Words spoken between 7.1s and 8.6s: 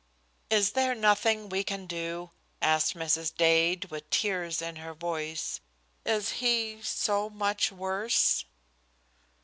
much worse?"